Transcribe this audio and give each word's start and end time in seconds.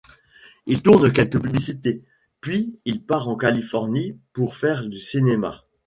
Il 0.65 0.81
tourne 0.81 1.11
quelques 1.13 1.39
publicités, 1.39 2.03
puis 2.39 2.79
il 2.85 3.05
part 3.05 3.27
en 3.29 3.35
Californie 3.37 4.19
pour 4.33 4.55
faire 4.55 4.83
du 4.87 4.97
cinéma. 4.99 5.63